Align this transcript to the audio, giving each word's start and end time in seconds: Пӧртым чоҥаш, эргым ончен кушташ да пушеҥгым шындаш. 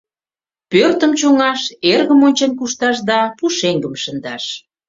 Пӧртым 0.71 1.11
чоҥаш, 1.19 1.61
эргым 1.91 2.19
ончен 2.27 2.51
кушташ 2.59 2.97
да 3.09 3.19
пушеҥгым 3.37 3.95
шындаш. 4.03 4.43